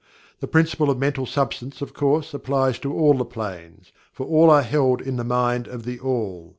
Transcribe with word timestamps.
The 0.39 0.47
Principle 0.47 0.89
of 0.89 0.97
Mental 0.97 1.27
Substance 1.27 1.79
of 1.79 1.93
course 1.93 2.33
applies 2.33 2.79
to 2.79 2.91
all 2.91 3.13
the 3.13 3.23
planes, 3.23 3.91
for 4.11 4.25
all 4.25 4.49
are 4.49 4.63
held 4.63 4.99
in 4.99 5.17
the 5.17 5.23
Mind 5.23 5.67
of 5.67 5.83
THE 5.83 5.99
ALL. 5.99 6.49